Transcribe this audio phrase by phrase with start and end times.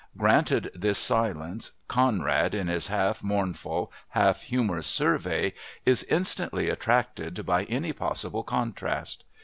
[0.17, 5.53] Granted this silence, Conrad in his half mournful, half humorous survey,
[5.85, 9.23] is instantly attracted by any possible contrast.